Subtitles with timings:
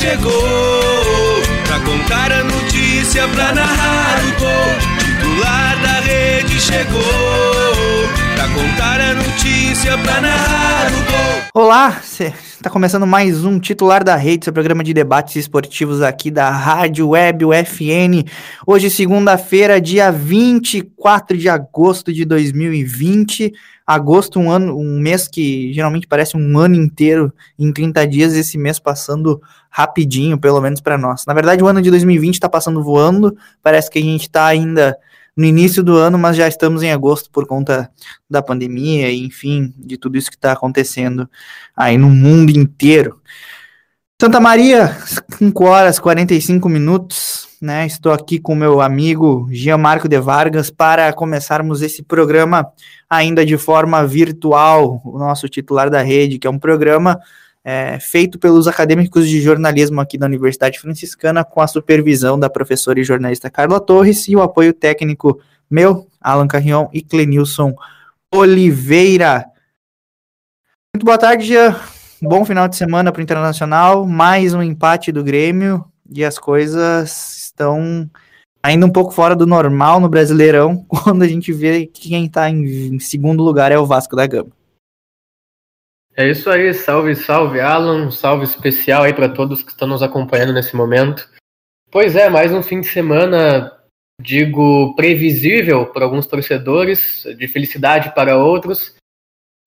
[0.00, 7.02] chegou Pra contar a notícia, pra narrar o gol Titular da rede chegou
[8.34, 14.14] Pra contar a notícia, pra narrar o gol Olá, está começando mais um Titular da
[14.14, 18.28] Rede, seu programa de debates esportivos aqui da Rádio Web UFN.
[18.66, 23.54] Hoje, segunda-feira, dia 24 de agosto de 2020
[23.86, 28.58] agosto, um ano, um mês que geralmente parece um ano inteiro, em 30 dias, esse
[28.58, 29.40] mês passando
[29.70, 31.24] rapidinho, pelo menos para nós.
[31.26, 34.96] Na verdade, o ano de 2020 está passando voando, parece que a gente está ainda
[35.36, 37.90] no início do ano, mas já estamos em agosto por conta
[38.28, 41.28] da pandemia, enfim, de tudo isso que está acontecendo
[41.76, 43.20] aí no mundo inteiro.
[44.20, 44.96] Santa Maria,
[45.38, 47.84] 5 horas 45 minutos, né?
[47.84, 52.72] Estou aqui com meu amigo Gianmarco de Vargas para começarmos esse programa
[53.10, 57.20] ainda de forma virtual, o nosso titular da rede, que é um programa
[57.64, 63.00] é, feito pelos acadêmicos de jornalismo aqui da Universidade Franciscana, com a supervisão da professora
[63.00, 67.74] e jornalista Carla Torres e o apoio técnico meu, Alan Carrion e Clenilson
[68.32, 69.44] Oliveira.
[70.94, 71.76] Muito boa tarde, Jean.
[72.22, 77.45] Bom final de semana para o Internacional, mais um empate do Grêmio e as coisas
[77.56, 78.08] estão
[78.62, 82.50] ainda um pouco fora do normal no Brasileirão, quando a gente vê que quem está
[82.50, 84.50] em segundo lugar é o Vasco da Gama.
[86.14, 90.52] É isso aí, salve, salve Alan, salve especial aí para todos que estão nos acompanhando
[90.52, 91.28] nesse momento.
[91.90, 93.70] Pois é, mais um fim de semana,
[94.20, 98.96] digo, previsível para alguns torcedores, de felicidade para outros,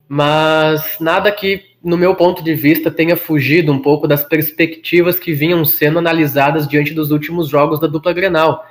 [0.08, 5.34] mas nada que no meu ponto de vista, tenha fugido um pouco das perspectivas que
[5.34, 8.66] vinham sendo analisadas diante dos últimos jogos da dupla Grenal.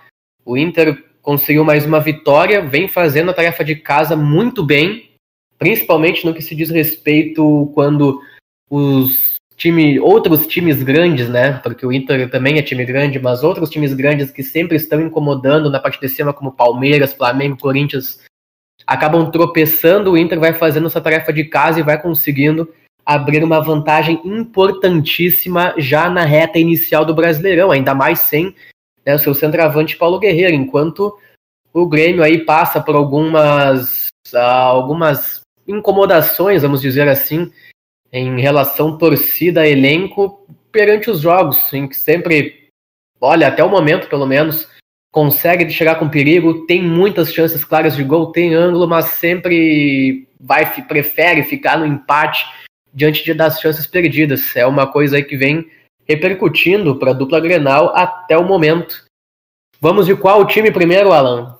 [0.44, 5.10] O Inter conseguiu mais uma vitória, vem fazendo a tarefa de casa muito bem,
[5.58, 8.20] principalmente no que se diz respeito quando
[8.70, 11.54] os time, outros times grandes, né?
[11.62, 15.70] Porque o Inter também é time grande, mas outros times grandes que sempre estão incomodando
[15.70, 18.20] na parte de cima, como Palmeiras, Flamengo, Corinthians,
[18.86, 20.12] acabam tropeçando.
[20.12, 22.72] O Inter vai fazendo essa tarefa de casa e vai conseguindo
[23.08, 28.54] abrir uma vantagem importantíssima já na reta inicial do Brasileirão, ainda mais sem
[29.04, 31.16] né, o seu centroavante Paulo Guerreiro, enquanto
[31.72, 37.50] o Grêmio aí passa por algumas, uh, algumas incomodações, vamos dizer assim,
[38.12, 42.68] em relação torcida-elenco perante os jogos, em que sempre,
[43.18, 44.68] olha, até o momento pelo menos,
[45.10, 50.70] consegue chegar com perigo, tem muitas chances claras de gol, tem ângulo, mas sempre vai
[50.84, 52.46] prefere ficar no empate
[52.92, 54.54] diante de, das chances perdidas.
[54.56, 55.70] É uma coisa aí que vem
[56.06, 59.04] repercutindo para a dupla Grenal até o momento.
[59.80, 61.56] Vamos de qual time primeiro, Alan?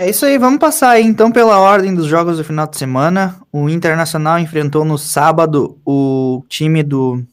[0.00, 3.40] É isso aí, vamos passar aí então pela ordem dos jogos do final de semana.
[3.52, 7.24] O Internacional enfrentou no sábado o time do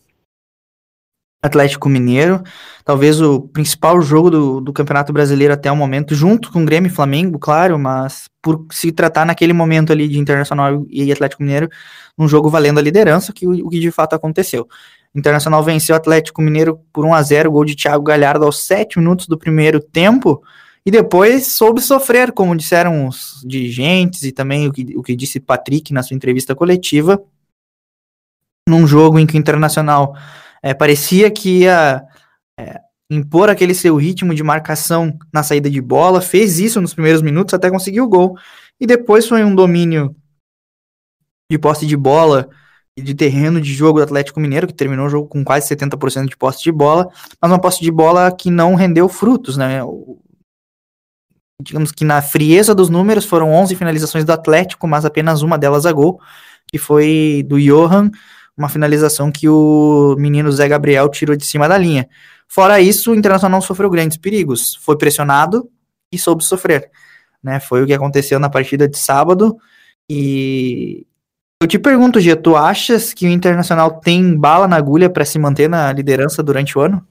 [1.45, 2.41] Atlético Mineiro,
[2.83, 6.94] talvez o principal jogo do, do Campeonato Brasileiro até o momento, junto com Grêmio e
[6.94, 11.69] Flamengo, claro, mas por se tratar naquele momento ali de Internacional e Atlético Mineiro,
[12.17, 14.67] um jogo valendo a liderança, que o, o que de fato aconteceu.
[15.13, 19.00] Internacional venceu o Atlético Mineiro por 1 a 0 gol de Thiago Galhardo aos 7
[19.00, 20.41] minutos do primeiro tempo,
[20.85, 25.39] e depois soube sofrer, como disseram os dirigentes e também o que, o que disse
[25.39, 27.19] Patrick na sua entrevista coletiva,
[28.67, 30.16] num jogo em que o Internacional
[30.65, 32.03] é, parecia que ia
[32.59, 37.21] é, impor aquele seu ritmo de marcação na saída de bola, fez isso nos primeiros
[37.21, 38.35] minutos até conseguir o gol,
[38.81, 40.15] e depois foi um domínio
[41.51, 42.49] de posse de bola
[42.97, 46.29] e de terreno de jogo do Atlético Mineiro, que terminou o jogo com quase 70%
[46.29, 49.81] de posse de bola, mas uma posse de bola que não rendeu frutos, né?
[51.61, 55.85] Digamos que na frieza dos números foram 11 finalizações do Atlético, mas apenas uma delas
[55.85, 56.19] a gol,
[56.67, 58.09] que foi do Johan,
[58.57, 62.07] uma finalização que o menino Zé Gabriel tirou de cima da linha.
[62.47, 65.69] Fora isso, o Internacional não sofreu grandes perigos, foi pressionado
[66.11, 66.90] e soube sofrer.
[67.43, 67.59] Né?
[67.59, 69.57] Foi o que aconteceu na partida de sábado
[70.09, 71.05] e
[71.61, 75.40] eu te pergunto, Gia, tu achas que o Internacional tem bala na agulha para se
[75.40, 77.05] manter na liderança durante o ano?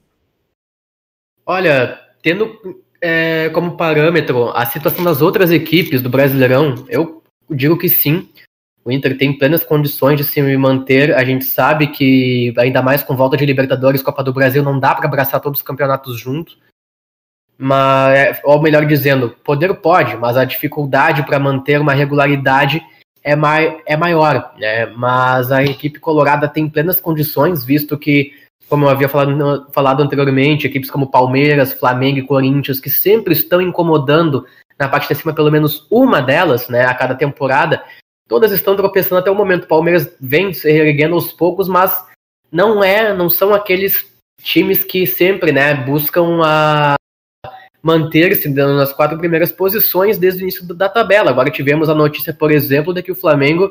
[1.47, 2.59] Olha, tendo
[3.01, 8.29] é, como parâmetro a situação das outras equipes do Brasileirão, eu digo que sim.
[8.85, 11.15] O Inter tem plenas condições de se manter.
[11.15, 14.95] A gente sabe que, ainda mais com volta de Libertadores, Copa do Brasil, não dá
[14.95, 16.59] para abraçar todos os campeonatos juntos.
[17.57, 22.83] Mas, ou melhor dizendo, poder pode, mas a dificuldade para manter uma regularidade
[23.23, 24.53] é, mai, é maior.
[24.59, 24.87] Né?
[24.87, 28.33] Mas a equipe colorada tem plenas condições, visto que,
[28.69, 33.63] como eu havia falado, falado anteriormente, equipes como Palmeiras, Flamengo e Corinthians, que sempre estão
[33.63, 34.45] incomodando
[34.79, 37.83] na parte de cima, pelo menos uma delas, né, a cada temporada,
[38.29, 39.65] todas estão tropeçando até o momento.
[39.65, 42.05] O Palmeiras vem se erguendo aos poucos, mas
[42.51, 44.07] não é, não são aqueles
[44.43, 46.95] times que sempre, né, buscam a
[47.83, 51.31] manter-se nas quatro primeiras posições desde o início da tabela.
[51.31, 53.71] Agora tivemos a notícia, por exemplo, de que o Flamengo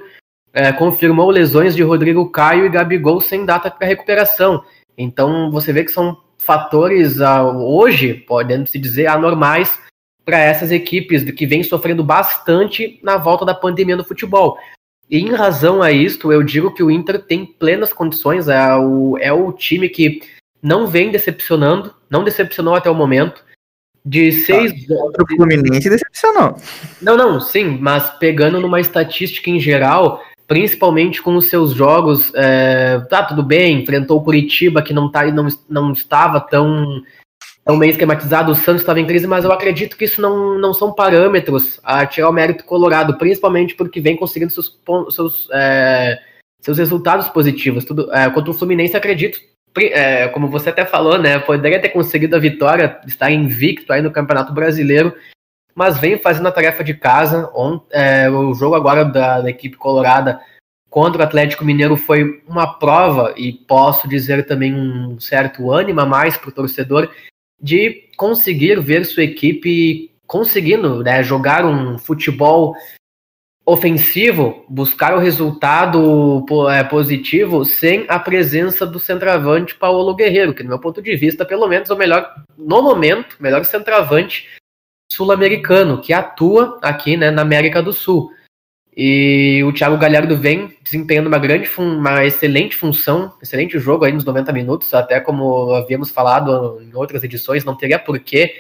[0.54, 4.64] é, confirmou lesões de Rodrigo Caio e Gabigol sem data para recuperação.
[4.96, 9.80] Então você vê que são fatores ah, hoje, podendo se dizer, anormais
[10.26, 14.58] para essas equipes que vêm sofrendo bastante na volta da pandemia no futebol.
[15.10, 19.18] E em razão a isto, eu digo que o Inter tem plenas condições, é o,
[19.20, 20.22] é o time que
[20.62, 23.44] não vem decepcionando, não decepcionou até o momento,
[24.06, 24.88] de seis.
[24.88, 26.56] Contra o Fluminense decepcionou.
[27.02, 33.00] Não, não, sim, mas pegando numa estatística em geral, principalmente com os seus jogos, é,
[33.10, 37.02] tá tudo bem, enfrentou o Curitiba que não, tá, não, não estava tão,
[37.66, 40.74] tão bem esquematizado, o Santos estava em crise, mas eu acredito que isso não, não
[40.74, 44.80] são parâmetros a tirar o mérito colorado, principalmente porque vem conseguindo seus,
[45.10, 46.20] seus, é,
[46.62, 47.86] seus resultados positivos.
[47.86, 49.40] Tudo, é, contra o Fluminense, acredito
[49.82, 54.12] é, como você até falou, né, poderia ter conseguido a vitória, estar invicto aí no
[54.12, 55.16] Campeonato Brasileiro,
[55.74, 57.50] mas vem fazendo a tarefa de casa.
[57.92, 60.40] é, o jogo agora da, da, equipe colorada
[60.90, 66.06] contra o Atlético Mineiro foi uma prova, e posso dizer também um certo ânimo a
[66.06, 67.10] mais para o torcedor,
[67.64, 72.76] de conseguir ver sua equipe conseguindo né, jogar um futebol
[73.66, 80.70] ofensivo, buscar o resultado é, positivo sem a presença do centroavante Paulo Guerreiro, que no
[80.70, 84.50] meu ponto de vista, pelo menos, é o melhor, no momento, melhor centroavante
[85.10, 88.32] sul-americano, que atua aqui né, na América do Sul.
[88.96, 94.24] E o Thiago Galhardo vem desempenhando uma grande, uma excelente função, excelente jogo aí nos
[94.24, 98.54] 90 minutos, até como havíamos falado em outras edições, não teria por que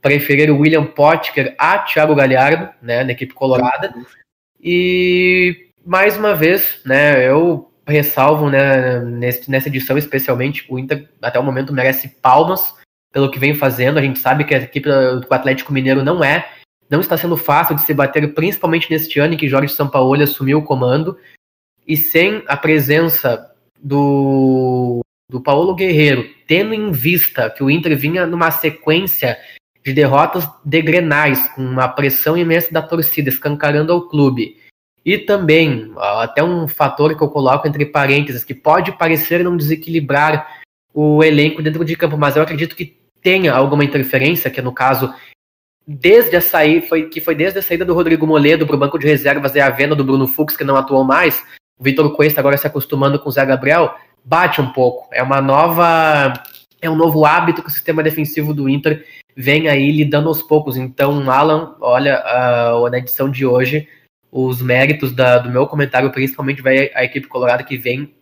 [0.00, 3.94] preferir o William Potker a Thiago Galhardo, né, na equipe colorada.
[4.60, 11.38] E mais uma vez, né, eu ressalvo, né, nesse, nessa edição especialmente, o Inter até
[11.38, 12.74] o momento merece palmas
[13.12, 13.98] pelo que vem fazendo.
[13.98, 16.48] A gente sabe que a equipe do Atlético Mineiro não é,
[16.92, 20.58] não está sendo fácil de se bater, principalmente neste ano em que Jorge Sampaoli assumiu
[20.58, 21.16] o comando.
[21.88, 23.50] E sem a presença
[23.82, 29.38] do, do Paulo Guerreiro, tendo em vista que o Inter vinha numa sequência
[29.82, 34.58] de derrotas de Grenais, com uma pressão imensa da torcida, escancarando ao clube.
[35.02, 40.60] E também, até um fator que eu coloco entre parênteses, que pode parecer não desequilibrar
[40.92, 45.12] o elenco dentro de campo, mas eu acredito que tenha alguma interferência, que no caso,
[45.86, 48.98] desde a saída, foi, que foi desde a saída do Rodrigo Moledo para o banco
[48.98, 51.42] de reservas e a venda do Bruno Fux, que não atuou mais,
[51.78, 53.94] o Vitor Cuesta agora se acostumando com o Zé Gabriel,
[54.24, 55.08] bate um pouco.
[55.12, 56.32] É uma nova.
[56.80, 59.04] É um novo hábito que o sistema defensivo do Inter
[59.36, 60.76] vem aí lidando aos poucos.
[60.76, 62.22] Então, Alan, olha,
[62.74, 63.88] uh, na edição de hoje,
[64.30, 68.14] os méritos da, do meu comentário, principalmente vai a equipe colorada que vem,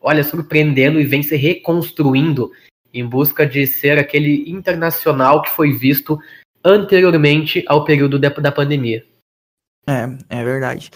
[0.00, 2.50] olha, surpreendendo e vem se reconstruindo
[2.92, 6.18] em busca de ser aquele internacional que foi visto
[6.66, 9.04] anteriormente ao período da, da pandemia.
[9.88, 10.90] É, é verdade.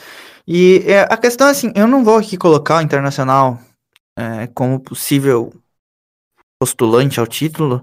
[0.47, 3.61] E é, a questão é assim, eu não vou aqui colocar o Internacional
[4.19, 5.55] é, como possível
[6.59, 7.83] postulante ao título,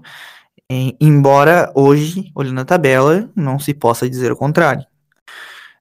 [1.00, 4.84] embora hoje, olhando a tabela, não se possa dizer o contrário.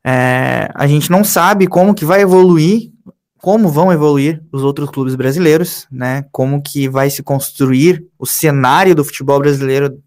[0.03, 2.91] É, a gente não sabe como que vai evoluir,
[3.39, 6.25] como vão evoluir os outros clubes brasileiros, né?
[6.31, 10.01] Como que vai se construir o cenário do futebol brasileiro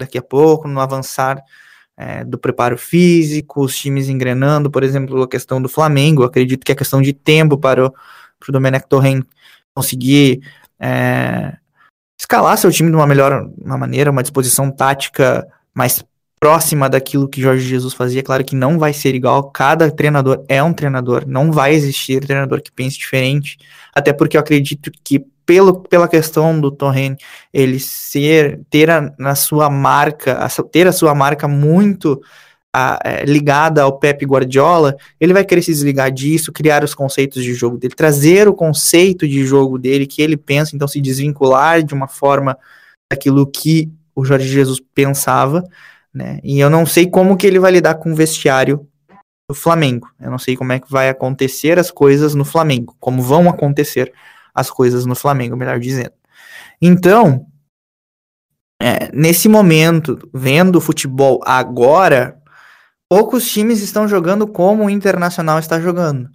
[0.00, 1.42] daqui a pouco, no avançar
[1.96, 6.72] é, do preparo físico, os times engrenando, por exemplo, a questão do Flamengo, acredito que
[6.72, 9.22] é questão de tempo para o, para o Domenech Torren
[9.74, 10.40] conseguir
[10.78, 11.56] é,
[12.18, 16.04] escalar seu time de uma melhor uma maneira, uma disposição tática mais
[16.40, 18.22] próxima daquilo que Jorge Jesus fazia.
[18.22, 22.62] Claro que não vai ser igual, cada treinador é um treinador, não vai existir treinador
[22.62, 23.58] que pense diferente,
[23.94, 27.16] até porque eu acredito que pelo, pela questão do Torren,
[27.52, 32.20] ele ser, ter a, na sua marca, a, ter a sua marca muito
[32.72, 37.42] a, é, ligada ao Pep Guardiola, ele vai querer se desligar disso, criar os conceitos
[37.42, 41.82] de jogo dele, trazer o conceito de jogo dele que ele pensa, então se desvincular
[41.82, 42.56] de uma forma
[43.10, 45.64] daquilo que o Jorge Jesus pensava,
[46.14, 46.40] né?
[46.42, 48.86] E eu não sei como que ele vai lidar com o vestiário
[49.48, 50.08] do Flamengo.
[50.20, 54.12] Eu não sei como é que vai acontecer as coisas no Flamengo, como vão acontecer
[54.54, 56.12] as coisas no Flamengo, melhor dizendo.
[56.80, 57.46] Então,
[58.80, 62.38] é, nesse momento, vendo o futebol agora,
[63.08, 66.30] poucos times estão jogando como o Internacional está jogando.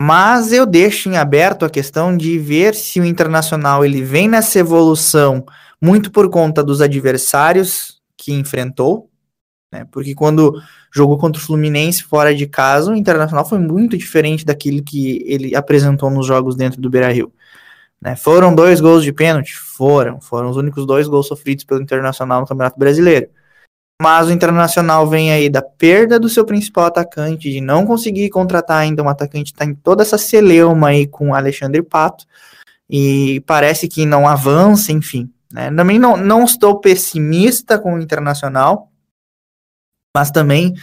[0.00, 4.58] Mas eu deixo em aberto a questão de ver se o Internacional ele vem nessa
[4.58, 5.44] evolução
[5.80, 7.91] muito por conta dos adversários
[8.22, 9.10] que enfrentou,
[9.72, 9.86] né?
[9.90, 10.54] Porque quando
[10.94, 15.56] jogou contra o Fluminense fora de casa, o Internacional foi muito diferente daquilo que ele
[15.56, 17.32] apresentou nos jogos dentro do Beira-Rio.
[18.00, 18.14] Né?
[18.14, 19.56] Foram dois gols de pênalti?
[19.56, 20.20] Foram.
[20.20, 23.28] Foram os únicos dois gols sofridos pelo Internacional no Campeonato Brasileiro.
[24.00, 28.78] Mas o Internacional vem aí da perda do seu principal atacante, de não conseguir contratar
[28.78, 32.24] ainda um atacante, tá em toda essa celeuma aí com Alexandre Pato,
[32.90, 35.30] e parece que não avança, enfim.
[35.52, 35.70] Né?
[35.70, 38.90] Também não, não estou pessimista com o Internacional,
[40.16, 40.74] mas também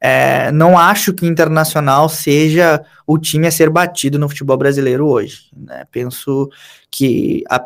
[0.00, 5.06] é, não acho que o Internacional seja o time a ser batido no futebol brasileiro
[5.06, 5.50] hoje.
[5.56, 5.84] Né?
[5.90, 6.50] Penso
[6.90, 7.64] que a,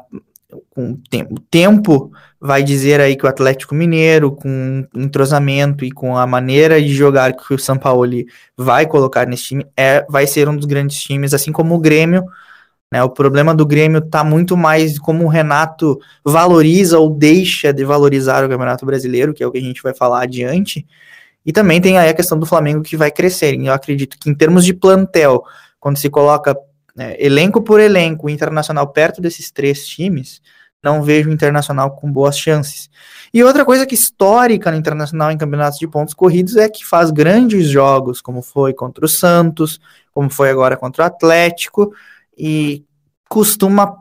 [0.71, 5.91] com o tempo, o tempo vai dizer aí que o Atlético Mineiro, com entrosamento e
[5.91, 8.11] com a maneira de jogar que o São Paulo
[8.57, 12.25] vai colocar nesse time, é, vai ser um dos grandes times, assim como o Grêmio.
[12.91, 17.85] Né, o problema do Grêmio está muito mais como o Renato valoriza ou deixa de
[17.85, 20.85] valorizar o Campeonato Brasileiro, que é o que a gente vai falar adiante.
[21.47, 23.55] E também tem aí a questão do Flamengo que vai crescer.
[23.55, 25.45] Eu acredito que em termos de plantel,
[25.79, 26.57] quando se coloca
[26.95, 30.43] né, elenco por elenco, o Internacional perto desses três times,
[30.83, 32.91] não vejo o Internacional com boas chances.
[33.33, 37.11] E outra coisa que histórica no Internacional em campeonatos de pontos corridos é que faz
[37.11, 39.81] grandes jogos, como foi contra o Santos,
[40.13, 41.93] como foi agora contra o Atlético,
[42.37, 42.85] e
[43.29, 43.97] costuma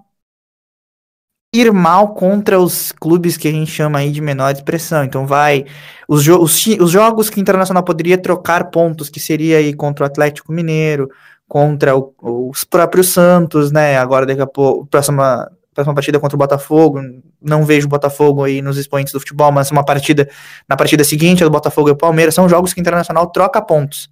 [1.53, 5.03] ir mal contra os clubes que a gente chama aí de menor expressão.
[5.03, 5.65] Então vai
[6.07, 10.03] os, jo os, os, jogos que o Internacional poderia trocar pontos, que seria aí contra
[10.03, 11.09] o Atlético Mineiro,
[11.47, 13.97] contra o, os próprios Santos, né?
[13.97, 16.99] Agora daqui a pouco, próxima próxima partida contra o Botafogo,
[17.41, 20.29] não vejo o Botafogo aí nos expoentes do futebol, mas uma partida
[20.67, 24.09] na partida seguinte do Botafogo e o Palmeiras são jogos que o Internacional troca pontos.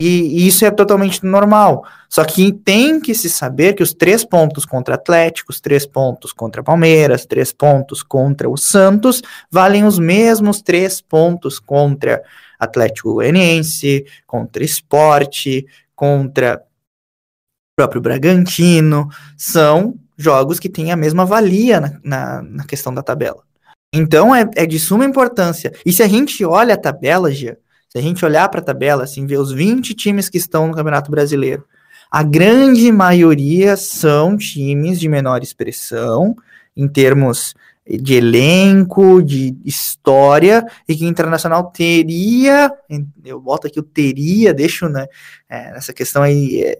[0.00, 1.84] E, isso é totalmente normal.
[2.08, 6.32] Só que tem que se saber que os três pontos contra Atlético, os três pontos
[6.32, 12.22] contra Palmeiras, três pontos contra o Santos, valem os mesmos três pontos contra
[12.58, 19.08] Atlético Goianiense, contra Esporte, contra o próprio Bragantino.
[19.36, 23.42] São jogos que têm a mesma valia na, na, na questão da tabela.
[23.92, 25.72] Então é, é de suma importância.
[25.86, 27.58] E se a gente olha a tabela, Gia,
[27.94, 30.74] se a gente olhar para a tabela, assim, ver os 20 times que estão no
[30.74, 31.64] Campeonato Brasileiro,
[32.10, 36.34] a grande maioria são times de menor expressão
[36.76, 37.54] em termos
[37.86, 42.72] de elenco, de história, e que o Internacional teria,
[43.24, 45.06] eu boto aqui o teria, deixo né,
[45.48, 46.78] é, essa questão aí é,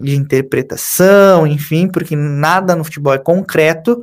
[0.00, 4.02] de interpretação, enfim, porque nada no futebol é concreto,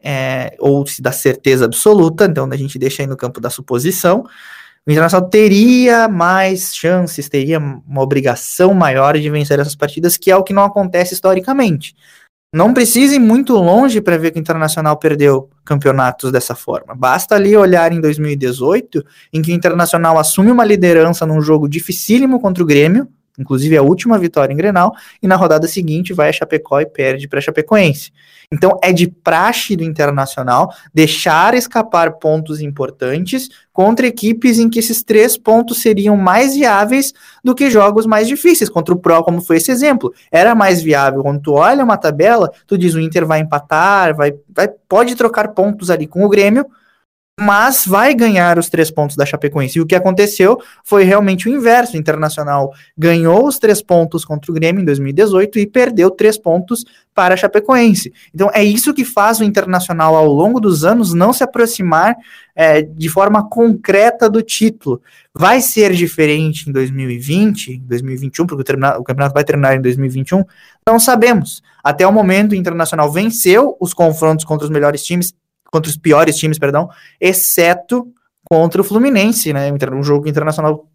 [0.00, 4.24] é, ou se dá certeza absoluta, então a gente deixa aí no campo da suposição,
[4.86, 10.36] o Internacional teria mais chances, teria uma obrigação maior de vencer essas partidas, que é
[10.36, 11.94] o que não acontece historicamente.
[12.54, 16.94] Não precise ir muito longe para ver que o Internacional perdeu campeonatos dessa forma.
[16.94, 22.40] Basta ali olhar em 2018, em que o Internacional assume uma liderança num jogo dificílimo
[22.40, 26.32] contra o Grêmio, inclusive a última vitória em Grenal, e na rodada seguinte vai a
[26.32, 28.12] Chapecó e perde para a Chapecoense.
[28.50, 35.02] Então é de praxe do Internacional deixar escapar pontos importantes contra equipes em que esses
[35.02, 37.12] três pontos seriam mais viáveis
[37.42, 38.70] do que jogos mais difíceis.
[38.70, 41.22] Contra o Pro, como foi esse exemplo, era mais viável.
[41.22, 45.48] Quando tu olha uma tabela, tu diz o Inter vai empatar, vai, vai pode trocar
[45.48, 46.66] pontos ali com o Grêmio,
[47.38, 49.78] mas vai ganhar os três pontos da Chapecoense.
[49.78, 51.94] E o que aconteceu foi realmente o inverso.
[51.94, 56.82] O Internacional ganhou os três pontos contra o Grêmio em 2018 e perdeu três pontos
[57.14, 58.10] para a Chapecoense.
[58.34, 62.16] Então é isso que faz o Internacional ao longo dos anos não se aproximar
[62.54, 65.02] é, de forma concreta do título.
[65.34, 70.42] Vai ser diferente em 2020, 2021, porque o, o campeonato vai terminar em 2021,
[70.86, 71.62] não sabemos.
[71.84, 75.34] Até o momento, o Internacional venceu os confrontos contra os melhores times
[75.76, 76.88] contra os piores times, perdão,
[77.20, 78.10] exceto
[78.44, 79.70] contra o Fluminense, né?
[79.92, 80.88] Um jogo internacional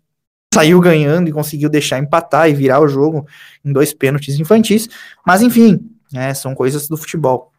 [0.54, 3.26] saiu ganhando e conseguiu deixar empatar e virar o jogo
[3.64, 4.90] em dois pênaltis infantis,
[5.26, 5.80] mas enfim,
[6.12, 7.52] né, são coisas do futebol.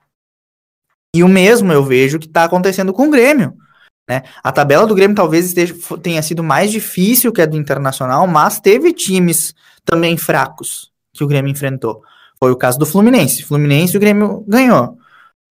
[1.15, 3.55] E o mesmo eu vejo que está acontecendo com o Grêmio.
[4.09, 4.23] Né?
[4.43, 8.61] A tabela do Grêmio talvez esteja, tenha sido mais difícil que a do Internacional, mas
[8.61, 12.03] teve times também fracos que o Grêmio enfrentou.
[12.39, 13.43] Foi o caso do Fluminense.
[13.43, 14.99] Fluminense o Grêmio ganhou.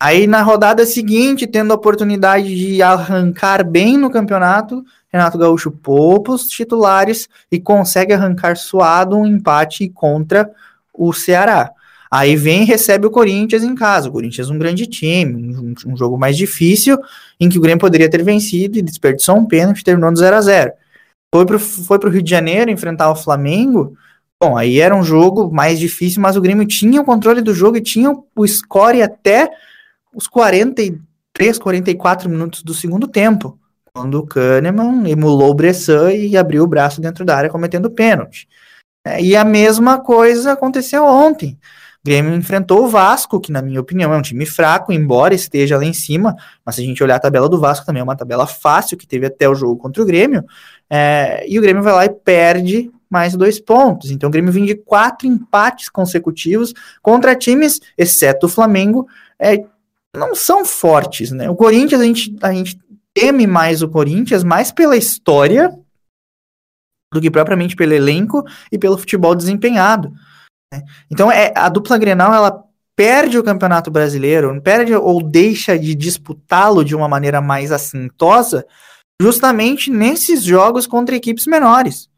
[0.04, 6.32] Aí na rodada seguinte, tendo a oportunidade de arrancar bem no campeonato, Renato Gaúcho poupa
[6.32, 10.50] os titulares e consegue arrancar suado um empate contra
[10.92, 11.70] o Ceará.
[12.10, 14.10] Aí vem recebe o Corinthians em casa.
[14.10, 16.98] O Corinthians é um grande time, um, um jogo mais difícil,
[17.40, 20.42] em que o Grêmio poderia ter vencido e desperdiçou um pênalti, terminou no 0 a
[20.42, 20.72] 0
[21.32, 23.96] Foi pro, foi pro Rio de Janeiro enfrentar o Flamengo.
[24.42, 27.78] Bom, aí era um jogo mais difícil, mas o Grêmio tinha o controle do jogo
[27.78, 29.48] e tinha o score até
[30.14, 33.60] os 43, 44 minutos do segundo tempo,
[33.94, 38.48] quando o Kahneman emulou o Bressan e abriu o braço dentro da área cometendo pênalti.
[39.06, 41.58] É, e a mesma coisa aconteceu ontem.
[42.04, 45.78] O Grêmio enfrentou o Vasco, que na minha opinião é um time fraco, embora esteja
[45.78, 48.16] lá em cima, mas se a gente olhar a tabela do Vasco também é uma
[48.16, 50.44] tabela fácil, que teve até o jogo contra o Grêmio,
[50.90, 54.10] é, e o Grêmio vai lá e perde mais dois pontos.
[54.10, 59.64] Então o Grêmio vem de quatro empates consecutivos contra times, exceto o Flamengo, é,
[60.16, 61.50] não são fortes, né?
[61.50, 62.80] O Corinthians, a gente, a gente
[63.14, 65.78] teme mais o Corinthians, mais pela história
[67.14, 70.14] do que propriamente pelo elenco e pelo futebol desempenhado.
[70.74, 70.82] Né?
[71.10, 72.64] Então, é, a dupla Grenal, ela
[72.96, 78.66] perde o Campeonato Brasileiro, perde ou deixa de disputá-lo de uma maneira mais assintosa,
[79.22, 82.10] justamente nesses jogos contra equipes menores.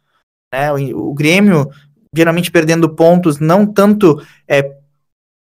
[0.53, 0.71] Né?
[0.71, 1.69] O, o Grêmio,
[2.15, 4.77] geralmente perdendo pontos, não tanto é,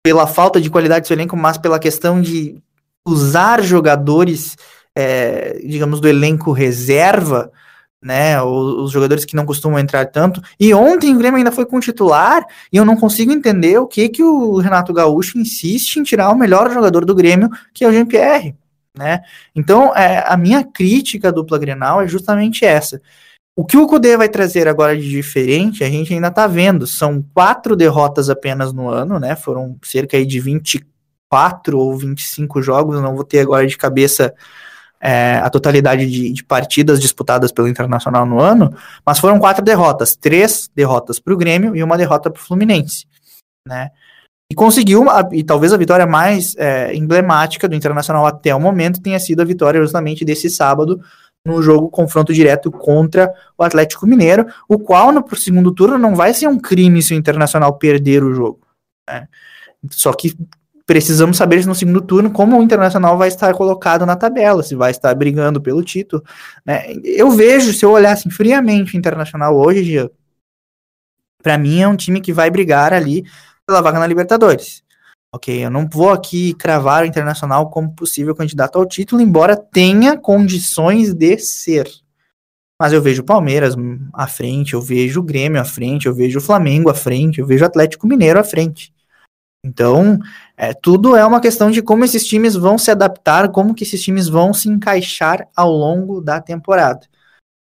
[0.04, 2.62] pela falta de qualidade do seu elenco, mas pela questão de
[3.06, 4.54] usar jogadores,
[4.94, 7.50] é, digamos, do elenco reserva,
[8.02, 8.40] né?
[8.42, 10.42] Os, os, jogadores que não costumam entrar tanto.
[10.60, 14.10] E ontem o Grêmio ainda foi com titular, e eu não consigo entender o que
[14.10, 17.92] que o Renato Gaúcho insiste em tirar o melhor jogador do Grêmio, que é o
[17.92, 18.54] Jean-Pierre.
[18.96, 19.22] Né?
[19.56, 23.00] Então, é, a minha crítica à dupla Grenal é justamente essa.
[23.56, 26.86] O que o Cudê vai trazer agora de diferente, a gente ainda está vendo.
[26.86, 29.36] São quatro derrotas apenas no ano, né?
[29.36, 34.34] Foram cerca de 24 ou 25 jogos, não vou ter agora de cabeça
[35.00, 40.16] é, a totalidade de, de, partidas disputadas pelo Internacional no ano, mas foram quatro derrotas,
[40.16, 43.06] três derrotas para o Grêmio e uma derrota para o Fluminense,
[43.68, 43.90] né?
[44.50, 49.18] E conseguiu, e talvez a vitória mais é, emblemática do Internacional até o momento tenha
[49.18, 51.00] sido a vitória justamente desse sábado
[51.46, 56.32] no jogo confronto direto contra o Atlético Mineiro, o qual no segundo turno não vai
[56.32, 58.60] ser um crime se o Internacional perder o jogo.
[59.08, 59.28] Né?
[59.90, 60.36] Só que
[60.86, 64.90] precisamos saber no segundo turno como o Internacional vai estar colocado na tabela, se vai
[64.90, 66.22] estar brigando pelo título.
[66.64, 66.92] Né?
[67.04, 70.10] Eu vejo, se eu olhar assim, friamente o Internacional hoje,
[71.42, 73.24] para mim é um time que vai brigar ali
[73.66, 74.83] pela vaga na Libertadores.
[75.34, 80.16] Ok, eu não vou aqui cravar o Internacional como possível candidato ao título, embora tenha
[80.16, 81.90] condições de ser.
[82.80, 83.74] Mas eu vejo o Palmeiras
[84.12, 87.46] à frente, eu vejo o Grêmio à frente, eu vejo o Flamengo à frente, eu
[87.48, 88.94] vejo o Atlético Mineiro à frente.
[89.66, 90.20] Então,
[90.56, 94.00] é, tudo é uma questão de como esses times vão se adaptar, como que esses
[94.00, 97.08] times vão se encaixar ao longo da temporada.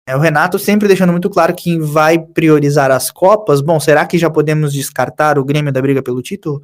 [0.06, 3.62] É, o Renato sempre deixando muito claro que vai priorizar as Copas.
[3.62, 6.60] Bom, será que já podemos descartar o Grêmio da briga pelo título?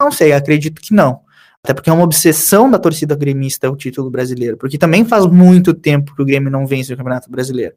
[0.00, 1.20] Não sei, acredito que não.
[1.62, 4.56] Até porque é uma obsessão da torcida gremista o título brasileiro.
[4.56, 7.74] Porque também faz muito tempo que o Grêmio não vence o Campeonato Brasileiro.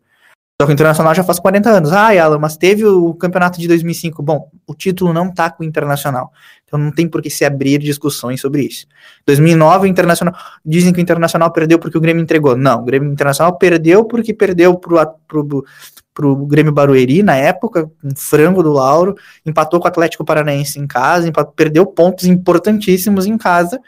[0.61, 1.91] Só que o Internacional já faz 40 anos.
[1.91, 4.23] Ah, Alan, mas teve o campeonato de 2005.
[4.23, 6.31] Bom, o título não tá com o Internacional.
[6.63, 8.85] Então não tem por que se abrir discussões sobre isso.
[9.25, 10.33] 2009, o Internacional.
[10.63, 12.55] Dizem que o Internacional perdeu porque o Grêmio entregou.
[12.55, 14.95] Não, o Grêmio Internacional perdeu porque perdeu pro,
[15.27, 15.65] pro,
[16.13, 19.15] pro Grêmio Barueri na época, um frango do Lauro.
[19.45, 23.79] Empatou com o Atlético Paranaense em casa, empatou, perdeu pontos importantíssimos em casa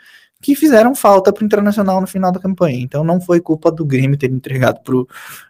[0.42, 2.80] que fizeram falta para o Internacional no final da campanha.
[2.80, 5.08] Então não foi culpa do Grêmio ter entregado para o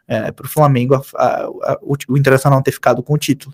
[0.08, 3.54] é, Flamengo a, a, a, o, o, Internacional ter ficado com o título.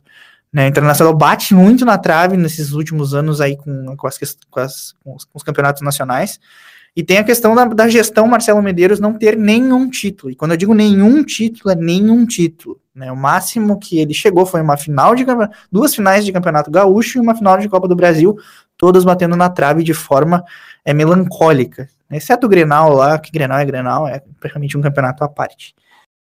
[0.54, 4.20] Né, o Internacional bate muito na trave nesses últimos anos aí com, com, as,
[4.52, 6.40] com, as, com os campeonatos nacionais.
[6.96, 10.32] E tem a questão da, da, gestão Marcelo Medeiros não ter nenhum título.
[10.32, 12.80] E quando eu digo nenhum título, é nenhum título.
[12.94, 13.10] Né?
[13.12, 15.26] O máximo que ele chegou foi uma final de
[15.72, 18.38] duas finais de campeonato gaúcho e uma final de Copa do Brasil,
[18.78, 20.44] todas batendo na trave de forma
[20.84, 21.88] é, melancólica.
[22.12, 25.74] Exceto o Grenal lá, que Grenal é Grenal, é praticamente um campeonato à parte.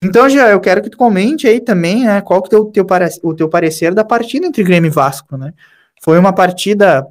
[0.04, 2.84] Então, já eu quero que tu comente aí também, né, qual que é o teu,
[3.22, 5.54] o teu parecer da partida entre Grêmio e Vasco, né?
[6.02, 7.06] Foi uma partida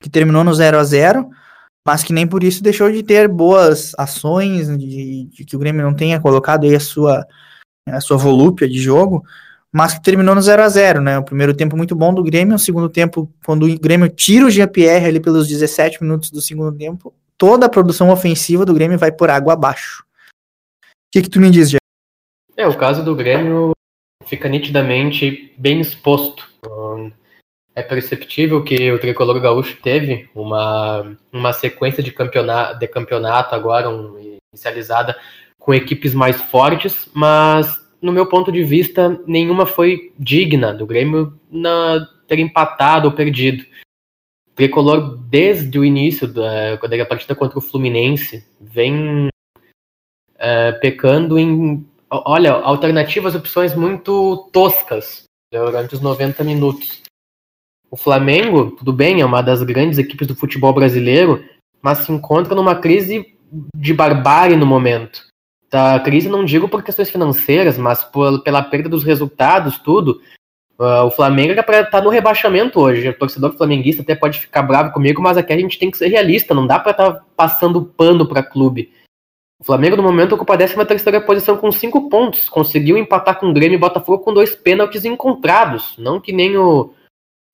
[0.00, 1.28] que terminou no 0 a 0
[1.86, 5.82] mas que nem por isso deixou de ter boas ações, de, de que o Grêmio
[5.82, 7.26] não tenha colocado aí a sua,
[7.88, 9.24] a sua volúpia de jogo,
[9.72, 11.18] mas que terminou no 0 a 0 né?
[11.18, 14.50] O primeiro tempo muito bom do Grêmio, o segundo tempo, quando o Grêmio tira o
[14.50, 19.12] GPR ali pelos 17 minutos do segundo tempo, toda a produção ofensiva do Grêmio vai
[19.12, 20.04] por água abaixo.
[20.82, 21.78] O que, que tu me diz, Jean?
[22.56, 23.72] É, o caso do Grêmio
[24.26, 26.48] fica nitidamente bem exposto
[27.74, 33.88] É perceptível que o tricolor gaúcho teve uma, uma sequência de campeonato, de campeonato agora
[33.88, 35.16] um, inicializada
[35.58, 41.38] com equipes mais fortes, mas no meu ponto de vista nenhuma foi digna do Grêmio
[41.50, 43.64] na, ter empatado ou perdido.
[44.48, 49.28] O tricolor desde o início da quando a partida contra o Fluminense vem
[50.38, 57.02] é, pecando em olha alternativas, opções muito toscas durante os 90 minutos.
[57.90, 61.44] O Flamengo, tudo bem, é uma das grandes equipes do futebol brasileiro,
[61.82, 63.36] mas se encontra numa crise
[63.74, 65.22] de barbárie no momento.
[65.72, 70.20] A crise não digo por questões financeiras, mas por, pela perda dos resultados, tudo.
[70.78, 73.08] Uh, o Flamengo era para estar tá no rebaixamento hoje.
[73.08, 76.08] O torcedor flamenguista até pode ficar bravo comigo, mas aqui a gente tem que ser
[76.08, 78.92] realista, não dá para estar tá passando pano para clube.
[79.60, 82.48] O Flamengo, no momento, ocupa a 13 terceira posição com 5 pontos.
[82.48, 85.94] Conseguiu empatar com o Grêmio e Botafogo com dois pênaltis encontrados.
[85.98, 86.94] Não que nem o,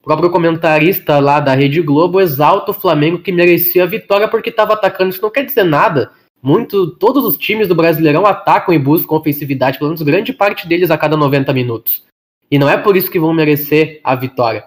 [0.06, 4.74] próprio comentarista lá da Rede Globo exalta o Flamengo que merecia a vitória porque estava
[4.74, 5.10] atacando.
[5.10, 6.12] Isso não quer dizer nada.
[6.40, 10.92] Muito, todos os times do Brasileirão atacam e buscam ofensividade, pelo menos grande parte deles
[10.92, 12.04] a cada 90 minutos.
[12.48, 14.64] E não é por isso que vão merecer a vitória.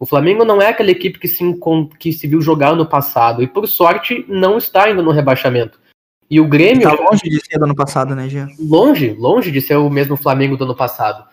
[0.00, 1.44] O Flamengo não é aquela equipe que se,
[1.96, 5.78] que se viu jogar no passado e, por sorte, não está ainda no rebaixamento.
[6.28, 6.90] E o Grêmio.
[6.90, 8.48] Está longe de ser do ano passado, né, Jean?
[8.58, 11.24] Longe, longe de ser o mesmo Flamengo do ano passado.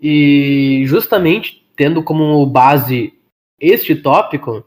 [0.00, 3.12] E justamente tendo como base
[3.58, 4.64] este tópico,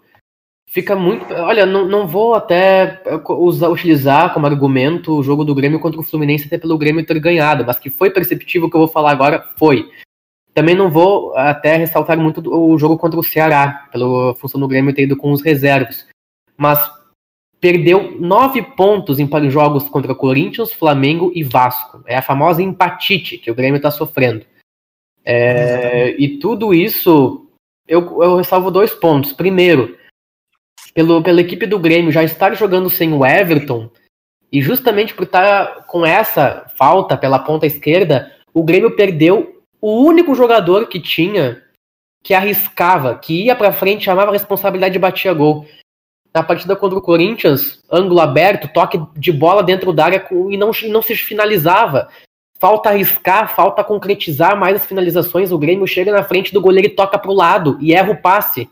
[0.68, 1.34] fica muito.
[1.34, 6.04] Olha, não, não vou até usar, utilizar como argumento o jogo do Grêmio contra o
[6.04, 9.12] Fluminense, até pelo Grêmio ter ganhado, mas que foi perceptível o que eu vou falar
[9.12, 9.90] agora, foi.
[10.54, 14.94] Também não vou até ressaltar muito o jogo contra o Ceará, pela função do Grêmio
[14.94, 16.06] ter ido com os reservas.
[16.58, 16.86] Mas
[17.62, 22.04] perdeu nove pontos em jogos contra Corinthians, Flamengo e Vasco.
[22.06, 24.46] É a famosa empatite que o Grêmio está sofrendo.
[25.26, 27.48] É, e tudo isso,
[27.88, 29.34] eu, eu ressalvo dois pontos.
[29.34, 29.98] Primeiro,
[30.94, 33.90] pelo, pela equipe do Grêmio já estar jogando sem o Everton,
[34.52, 40.34] e justamente por estar com essa falta pela ponta esquerda, o Grêmio perdeu o único
[40.34, 41.62] jogador que tinha
[42.24, 45.68] que arriscava, que ia para frente, chamava a responsabilidade e batia gol.
[46.34, 50.72] Na partida contra o Corinthians, ângulo aberto, toque de bola dentro da área e não,
[50.90, 52.10] não se finalizava.
[52.58, 55.52] Falta arriscar, falta concretizar mais as finalizações.
[55.52, 58.22] O Grêmio chega na frente do goleiro e toca para o lado e erra o
[58.22, 58.70] passe.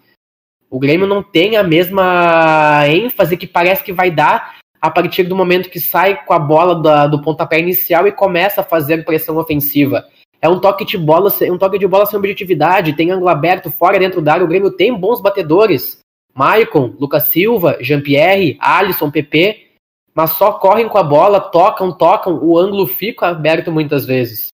[0.69, 5.36] O Grêmio não tem a mesma ênfase que parece que vai dar a partir do
[5.36, 9.38] momento que sai com a bola da, do pontapé inicial e começa a fazer pressão
[9.38, 10.06] ofensiva.
[10.41, 14.00] É um toque de bola, um toque de bola sem objetividade, tem ângulo aberto, fora
[14.00, 14.43] dentro da área.
[14.43, 16.00] O Grêmio tem bons batedores.
[16.34, 19.73] Maicon, Lucas Silva, Jean-Pierre, Alisson, PP
[20.13, 24.47] mas só correm com a bola, tocam, tocam, o ângulo fica aberto muitas vezes.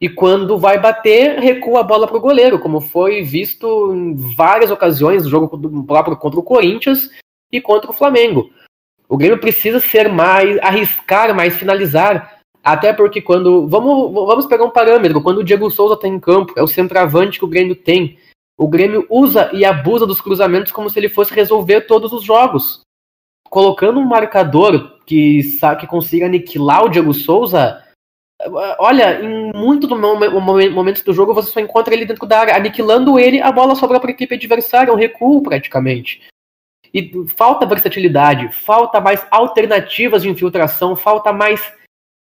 [0.00, 4.70] E quando vai bater, recua a bola para o goleiro, como foi visto em várias
[4.70, 7.10] ocasiões no jogo próprio contra o Corinthians
[7.50, 8.50] e contra o Flamengo.
[9.08, 12.38] O Grêmio precisa ser mais, arriscar mais, finalizar.
[12.62, 13.66] Até porque quando.
[13.66, 15.22] Vamos, vamos pegar um parâmetro.
[15.22, 18.18] Quando o Diego Souza está em campo, é o centroavante que o Grêmio tem.
[18.56, 22.82] O Grêmio usa e abusa dos cruzamentos como se ele fosse resolver todos os jogos
[23.48, 25.40] colocando um marcador que,
[25.80, 27.82] que consiga aniquilar o Diego Souza,
[28.78, 33.18] olha, em muito do momentos do jogo você só encontra ele dentro da área, aniquilando
[33.18, 36.22] ele, a bola sobra para a equipe adversária, um recuo praticamente.
[36.92, 41.60] E falta versatilidade, falta mais alternativas de infiltração, falta mais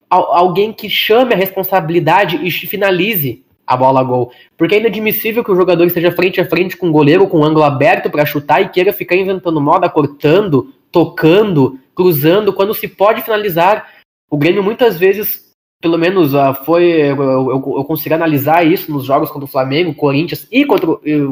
[0.10, 4.32] alguém que chame a responsabilidade e finalize a bola a gol.
[4.58, 7.44] Porque é inadmissível que o jogador esteja frente a frente com o goleiro com o
[7.44, 13.24] ângulo aberto para chutar e queira ficar inventando moda, cortando, tocando, cruzando, quando se pode
[13.24, 13.92] finalizar.
[14.30, 15.52] O Grêmio muitas vezes,
[15.82, 19.96] pelo menos uh, foi, eu, eu, eu, consigo analisar isso nos jogos contra o Flamengo,
[19.96, 20.88] Corinthians e contra,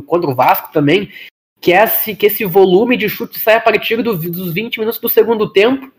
[0.08, 1.10] contra o Vasco também,
[1.62, 5.00] que, é esse, que esse volume de chute sai a partir do, dos 20 minutos
[5.00, 5.91] do segundo tempo,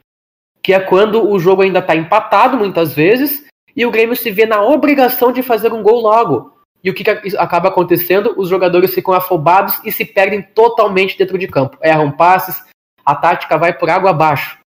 [0.61, 3.47] que é quando o jogo ainda está empatado muitas vezes,
[3.77, 6.53] e o Grêmio se vê na obrigação de fazer um gol logo.
[6.85, 8.35] E o que acaba acontecendo?
[8.37, 11.79] Os jogadores ficam afobados e se perdem totalmente dentro de campo.
[11.81, 12.61] Erram passes,
[13.05, 14.59] a tática vai por água abaixo.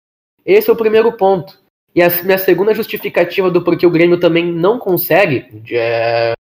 [0.45, 1.59] Esse é o primeiro ponto.
[1.95, 6.33] E a minha segunda justificativa do porquê o Grêmio também não consegue é,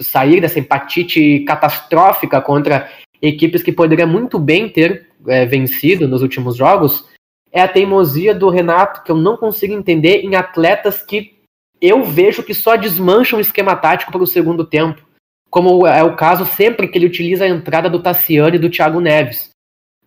[0.00, 2.90] sair dessa empatite catastrófica contra
[3.22, 7.08] equipes que poderia muito bem ter é, vencido nos últimos jogos
[7.52, 11.38] é a teimosia do Renato, que eu não consigo entender em atletas que
[11.80, 15.06] eu vejo que só desmancham o esquema tático para o segundo tempo.
[15.50, 19.00] Como é o caso sempre que ele utiliza a entrada do Tassiano e do Thiago
[19.00, 19.50] Neves.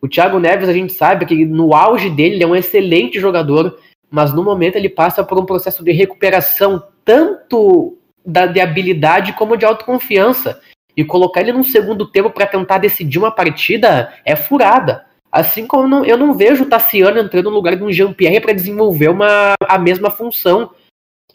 [0.02, 3.78] O Thiago Neves, a gente sabe que no auge dele ele é um excelente jogador,
[4.10, 9.56] mas no momento ele passa por um processo de recuperação tanto da, de habilidade como
[9.56, 10.60] de autoconfiança.
[10.98, 15.06] e colocar ele num segundo tempo para tentar decidir uma partida é furada.
[15.32, 18.42] Assim como eu não, eu não vejo o Tassiano entrando no lugar de um Jean-Pierre
[18.42, 20.72] para desenvolver uma, a mesma função.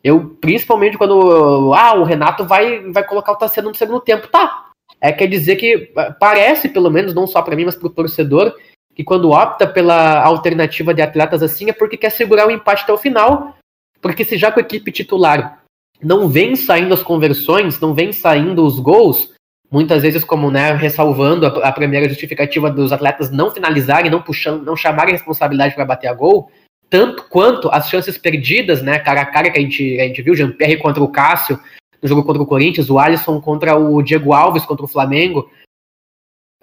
[0.04, 4.28] Eu, principalmente quando ah, o Renato vai, vai colocar o Tassiano no segundo tempo.
[4.28, 4.65] Tá.
[5.00, 8.54] É, quer dizer que parece, pelo menos, não só para mim, mas para o torcedor,
[8.94, 12.92] que quando opta pela alternativa de atletas assim é porque quer segurar o empate até
[12.92, 13.56] o final.
[14.00, 15.62] Porque se já com a equipe titular
[16.02, 19.32] não vem saindo as conversões, não vem saindo os gols,
[19.70, 24.62] muitas vezes como né, ressalvando a, a primeira justificativa dos atletas não finalizarem, não puxando,
[24.62, 26.50] não chamarem responsabilidade para bater a gol,
[26.88, 30.34] tanto quanto as chances perdidas, né, cara a cara que a gente, a gente viu,
[30.34, 31.58] Jean-Pierre contra o Cássio
[32.02, 35.50] no jogo contra o Corinthians, o Alisson contra o Diego Alves contra o Flamengo,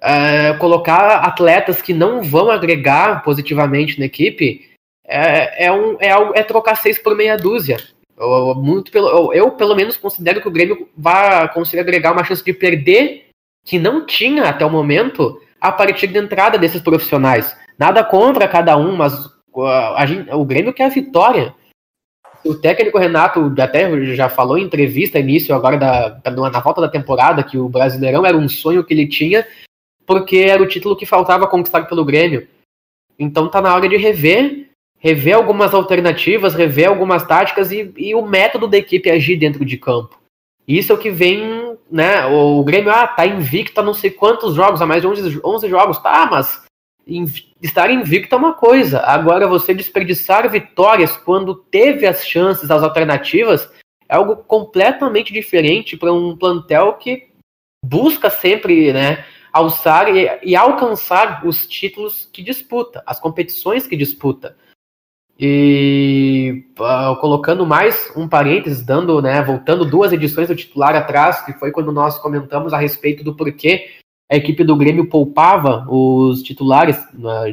[0.01, 4.73] é, colocar atletas que não vão agregar positivamente na equipe
[5.05, 7.77] é, é, um, é, é trocar seis por meia dúzia.
[8.17, 12.43] Eu, muito pelo, eu, pelo menos, considero que o Grêmio vai conseguir agregar uma chance
[12.43, 13.27] de perder
[13.65, 17.55] que não tinha até o momento a partir da entrada desses profissionais.
[17.77, 19.13] Nada contra cada um, mas
[19.57, 21.55] a, a, o Grêmio quer a vitória.
[22.45, 27.43] O técnico Renato até já falou em entrevista início agora da, na volta da temporada
[27.43, 29.45] que o Brasileirão era um sonho que ele tinha
[30.05, 32.47] porque era o título que faltava conquistar pelo Grêmio.
[33.17, 34.63] Então tá na hora de rever
[35.03, 39.77] rever algumas alternativas, rever algumas táticas e, e, o método da equipe agir dentro de
[39.77, 40.17] campo.
[40.65, 42.25] Isso é o que vem, né?
[42.27, 45.67] O Grêmio, ah, tá invicto a não sei quantos jogos, a mais de 11, 11
[45.67, 46.62] jogos, tá, mas
[47.61, 48.99] estar invicto é uma coisa.
[49.01, 53.69] Agora, você desperdiçar vitórias quando teve as chances, as alternativas,
[54.07, 57.29] é algo completamente diferente para um plantel que
[57.83, 59.25] busca sempre, né?
[59.51, 64.57] Alçar e, e alcançar os títulos que disputa, as competições que disputa.
[65.39, 71.53] E uh, colocando mais um parênteses, dando, né, voltando duas edições do titular atrás, que
[71.53, 73.89] foi quando nós comentamos a respeito do porquê
[74.33, 76.97] a equipe do Grêmio poupava os titulares,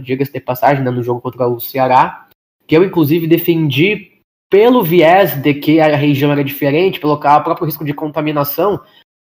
[0.03, 2.29] diga-se de passagem, né, no jogo contra o Ceará,
[2.67, 4.13] que eu inclusive defendi
[4.49, 8.81] pelo viés de que a região era diferente, pelo próprio risco de contaminação.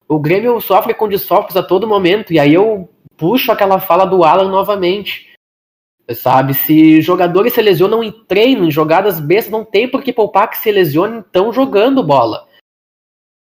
[0.08, 4.24] O Grêmio sofre com desfalques a todo momento, e aí eu puxo aquela fala do
[4.24, 5.32] Alan novamente
[6.16, 10.50] Sabe, se jogadores se lesionam em treino, em jogadas bestas, não tem por que poupar
[10.50, 12.48] que se lesione então jogando bola.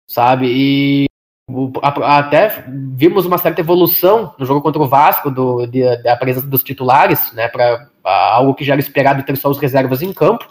[0.06, 0.46] Sabe?
[0.48, 1.06] E
[1.82, 6.62] até vimos uma certa evolução no jogo contra o Vasco do, de, da presença dos
[6.62, 10.46] titulares, né, para algo que já era esperado ter só os reservas em campo.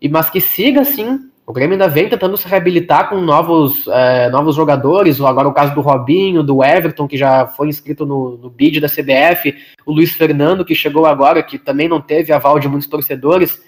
[0.00, 4.28] E mas que siga assim, o Grêmio ainda vem tentando se reabilitar com novos, é,
[4.28, 8.50] novos jogadores, agora o caso do Robinho, do Everton, que já foi inscrito no, no
[8.50, 9.54] bid da CBF,
[9.86, 13.62] o Luiz Fernando, que chegou agora, que também não teve aval de muitos torcedores.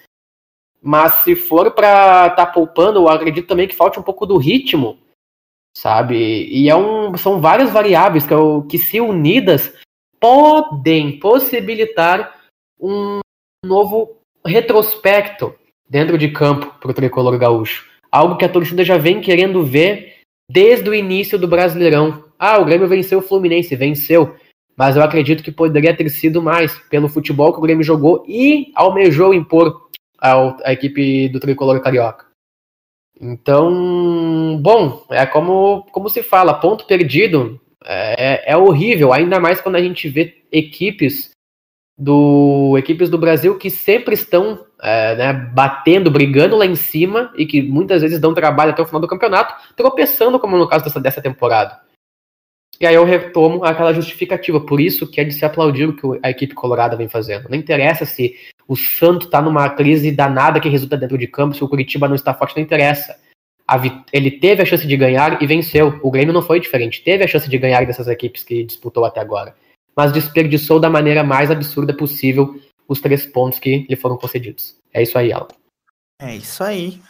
[0.81, 4.37] Mas se for para estar tá poupando, eu acredito também que falte um pouco do
[4.37, 4.97] ritmo,
[5.77, 6.47] sabe?
[6.49, 9.71] E é um, são várias variáveis que, eu, que, se unidas,
[10.19, 12.35] podem possibilitar
[12.79, 13.19] um
[13.63, 15.53] novo retrospecto
[15.87, 17.85] dentro de campo para o tricolor gaúcho.
[18.11, 20.15] Algo que a torcida já vem querendo ver
[20.49, 22.23] desde o início do Brasileirão.
[22.39, 24.35] Ah, o Grêmio venceu o Fluminense, venceu.
[24.75, 28.71] Mas eu acredito que poderia ter sido mais pelo futebol que o Grêmio jogou e
[28.75, 32.26] almejou impor a equipe do tricolor carioca.
[33.19, 39.75] Então, bom, é como, como se fala, ponto perdido é, é horrível, ainda mais quando
[39.75, 41.31] a gente vê equipes
[41.97, 47.45] do equipes do Brasil que sempre estão é, né, batendo, brigando lá em cima e
[47.45, 50.99] que muitas vezes dão trabalho até o final do campeonato, tropeçando, como no caso dessa,
[50.99, 51.79] dessa temporada.
[52.79, 56.19] E aí eu retomo aquela justificativa, por isso que é de se aplaudir o que
[56.21, 57.49] a equipe colorada vem fazendo.
[57.49, 58.35] Não interessa se
[58.67, 62.15] o Santo está numa crise danada que resulta dentro de campo, se o Curitiba não
[62.15, 63.15] está forte, não interessa.
[64.13, 65.99] ele teve a chance de ganhar e venceu.
[66.03, 69.19] O Grêmio não foi diferente, teve a chance de ganhar dessas equipes que disputou até
[69.19, 69.55] agora
[69.97, 74.75] mas desperdiçou da maneira mais absurda possível os três pontos que lhe foram concedidos.
[74.93, 75.47] É isso aí, Alan.
[76.21, 77.01] É isso aí.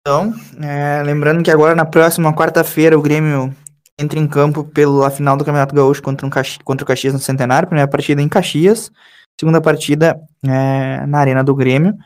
[0.00, 3.54] Então, é, lembrando que agora na próxima quarta-feira o Grêmio
[3.98, 7.18] entra em campo pela final do Campeonato Gaúcho contra, um Caxi contra o Caxias no
[7.18, 7.68] Centenário.
[7.68, 8.90] Primeira partida em Caxias,
[9.38, 11.96] segunda partida é, na Arena do Grêmio.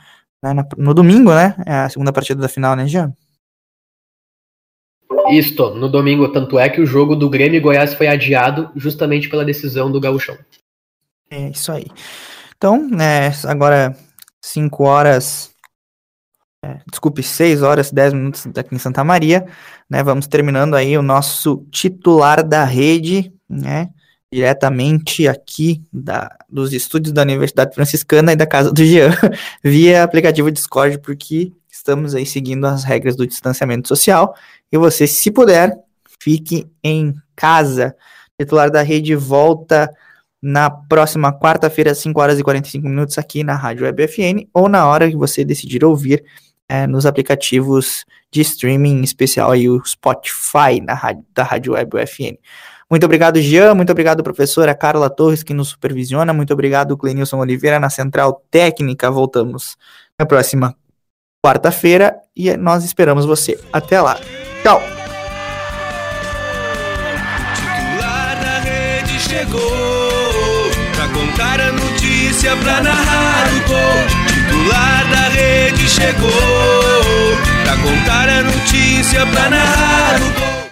[0.42, 1.56] Né, no domingo, né?
[1.66, 3.12] É a segunda partida da final, né, Jean?
[5.30, 9.28] Isto, no domingo, tanto é que o jogo do Grêmio e Goiás foi adiado justamente
[9.28, 10.38] pela decisão do Gauchão.
[11.30, 11.86] É isso aí.
[12.56, 13.96] Então, né, agora
[14.40, 15.50] 5 horas,
[16.64, 19.46] é, desculpe, 6 horas 10 minutos aqui em Santa Maria,
[19.88, 23.90] né, vamos terminando aí o nosso titular da rede, né,
[24.32, 29.10] diretamente aqui da, dos estúdios da Universidade Franciscana e da casa do Jean,
[29.62, 34.34] via aplicativo Discord, porque estamos aí seguindo as regras do distanciamento social.
[34.70, 35.74] E você, se puder,
[36.20, 37.96] fique em casa.
[38.38, 39.90] Titular da rede volta
[40.42, 44.68] na próxima quarta-feira, às 5 horas e 45 minutos, aqui na Rádio Web FN, ou
[44.68, 46.22] na hora que você decidir ouvir
[46.68, 51.96] é, nos aplicativos de streaming, em especial aí o Spotify na rádio, da Rádio Web
[51.96, 52.36] UFN.
[52.90, 53.74] Muito obrigado, Jean.
[53.74, 56.32] Muito obrigado, professora Carla Torres, que nos supervisiona.
[56.32, 59.10] Muito obrigado, Clenilson Oliveira, na Central Técnica.
[59.10, 59.76] Voltamos
[60.18, 60.74] na próxima
[61.44, 63.58] quarta-feira e nós esperamos você.
[63.72, 64.18] Até lá.
[64.62, 64.82] Tchau.
[69.18, 69.60] Chegou
[70.94, 74.27] pra contar a notícia, pra narrar o gol.
[74.68, 76.30] Titular da rede chegou
[77.64, 80.68] pra contar a notícia, pra narrar o gol.